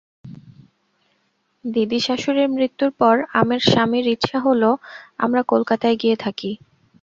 দিদিশাশুড়ির 1.65 2.49
মৃত্যুর 2.49 2.91
পর 2.99 3.15
আমার 3.33 3.59
স্বামীর 3.63 4.05
ইচ্ছা 4.07 4.37
হল 4.39 4.61
আমরা 5.19 5.41
কলকাতায় 5.43 5.97
গিয়ে 6.01 6.15
থাকি। 6.15 6.51